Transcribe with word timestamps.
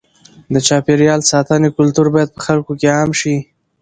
د 0.53 0.55
چاپېریال 0.67 1.21
ساتنې 1.31 1.69
کلتور 1.77 2.07
باید 2.15 2.29
په 2.35 2.39
خلکو 2.45 2.71
کې 2.79 2.87
عام 2.95 3.11
شي. 3.19 3.35